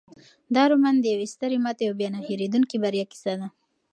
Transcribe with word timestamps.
دا 0.55 0.63
رومان 0.71 0.95
د 0.99 1.05
یوې 1.13 1.27
سترې 1.33 1.57
ماتې 1.63 1.83
او 1.87 1.93
بیا 1.99 2.09
نه 2.13 2.19
هیریدونکې 2.27 2.81
بریا 2.83 3.05
کیسه 3.11 3.33
ده. 3.39 3.47